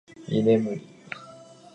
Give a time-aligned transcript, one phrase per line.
[0.27, 0.81] 居眠り